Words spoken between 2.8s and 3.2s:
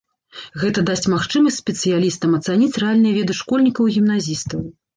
рэальныя